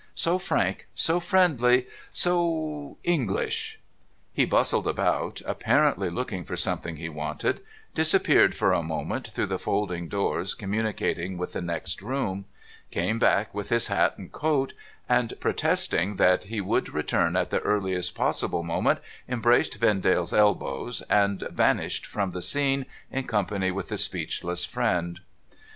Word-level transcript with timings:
'So 0.25 0.39
frank, 0.39 0.87
so 0.95 1.19
friendly, 1.19 1.85
so 2.11 2.97
English!' 3.03 3.79
He 4.33 4.45
bustled 4.45 4.87
about^ 4.87 5.43
apparently 5.45 6.09
looking 6.09 6.43
for 6.43 6.57
something 6.57 6.95
he 6.95 7.07
wanted, 7.07 7.59
disappeared 7.93 8.55
for 8.55 8.73
a 8.73 8.81
moment 8.81 9.27
through 9.27 9.45
the 9.45 9.59
folding 9.59 10.07
doors 10.07 10.55
communicating 10.55 11.37
with 11.37 11.53
the 11.53 11.61
next 11.61 11.99
GEORGE 11.99 12.07
VEND 12.07 12.09
ALE 12.09 12.31
AND 12.31 12.41
MARGUERITE 12.41 12.91
519 12.91 13.07
room, 13.11 13.19
came 13.19 13.19
back 13.19 13.53
with 13.53 13.69
his 13.69 13.87
hat 13.89 14.17
and 14.17 14.31
coat, 14.31 14.73
and 15.07 15.33
protesting 15.39 16.15
that 16.15 16.45
he 16.45 16.59
would 16.59 16.89
return 16.91 17.35
at 17.35 17.51
the 17.51 17.59
earliest 17.59 18.15
possible 18.15 18.63
moment, 18.63 18.97
embraced 19.29 19.75
Vendale's 19.75 20.33
elbows, 20.33 21.03
and 21.11 21.41
vanished 21.51 22.07
from 22.07 22.31
the 22.31 22.41
scene 22.41 22.87
in 23.11 23.25
company 23.27 23.69
with 23.69 23.89
the 23.89 23.97
speechless 23.97 24.65
friend. 24.65 25.19